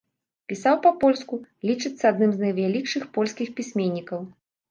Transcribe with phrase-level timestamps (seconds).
[0.51, 1.33] Пісаў па-польску,
[1.69, 4.19] лічыцца адным з найвялікшых польскіх пісьменнікаў.